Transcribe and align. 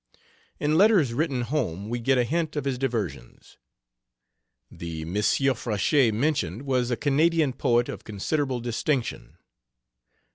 In 0.59 0.79
letters 0.79 1.13
written 1.13 1.41
home 1.41 1.87
we 1.87 1.99
get 1.99 2.17
a 2.17 2.23
hint 2.23 2.55
of 2.55 2.65
his 2.65 2.79
diversions. 2.79 3.59
The 4.71 5.05
Monsieur 5.05 5.53
Frechette 5.53 6.11
mentioned 6.11 6.63
was 6.63 6.89
a 6.89 6.97
Canadian 6.97 7.53
poet 7.53 7.87
of 7.87 8.03
considerable 8.03 8.61
distinction. 8.61 9.37